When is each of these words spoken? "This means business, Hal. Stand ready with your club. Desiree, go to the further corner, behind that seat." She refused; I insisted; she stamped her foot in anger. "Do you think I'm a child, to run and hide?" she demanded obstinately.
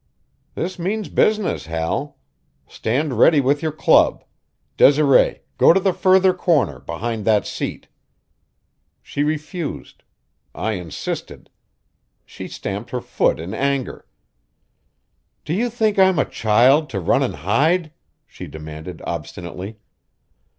"This 0.55 0.79
means 0.79 1.09
business, 1.09 1.67
Hal. 1.67 2.17
Stand 2.67 3.19
ready 3.19 3.39
with 3.39 3.61
your 3.61 3.71
club. 3.71 4.23
Desiree, 4.75 5.41
go 5.59 5.73
to 5.73 5.79
the 5.79 5.93
further 5.93 6.33
corner, 6.33 6.79
behind 6.79 7.23
that 7.25 7.45
seat." 7.45 7.87
She 9.03 9.21
refused; 9.21 10.01
I 10.55 10.71
insisted; 10.71 11.51
she 12.25 12.47
stamped 12.47 12.89
her 12.89 12.99
foot 13.01 13.39
in 13.39 13.53
anger. 13.53 14.07
"Do 15.45 15.53
you 15.53 15.69
think 15.69 15.99
I'm 15.99 16.17
a 16.17 16.25
child, 16.25 16.89
to 16.89 16.99
run 16.99 17.21
and 17.21 17.35
hide?" 17.35 17.91
she 18.25 18.47
demanded 18.47 19.03
obstinately. 19.05 19.77